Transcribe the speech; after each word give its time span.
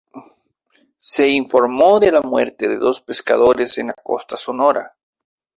Se 0.97 1.29
informó 1.29 1.99
de 1.99 2.11
la 2.11 2.21
muerte 2.23 2.67
de 2.67 2.77
dos 2.77 3.01
pescadores 3.01 3.77
en 3.77 3.85
la 3.89 3.93
costa 4.01 4.33
de 4.33 4.39
Sonora. 4.41 4.95